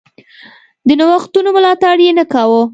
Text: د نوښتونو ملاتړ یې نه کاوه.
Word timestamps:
د 0.87 0.89
نوښتونو 0.99 1.49
ملاتړ 1.55 1.97
یې 2.05 2.11
نه 2.19 2.25
کاوه. 2.31 2.61